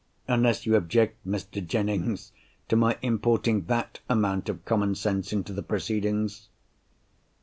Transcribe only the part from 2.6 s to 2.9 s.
to